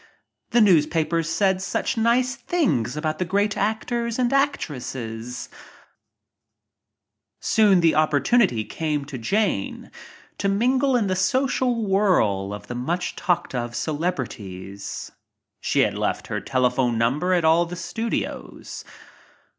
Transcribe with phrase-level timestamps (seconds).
[0.49, 5.47] The newspapers said such nice things about the great actors and actresses—
[7.39, 9.91] Soon opportunity came to Jane
[10.39, 15.11] to mingle in the social whirl of the much talked of celebrities.
[15.59, 18.83] She had left her telephone number at all the studios.